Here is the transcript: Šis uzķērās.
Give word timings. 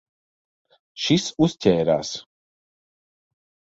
Šis 1.03 1.27
uzķērās. 1.49 2.13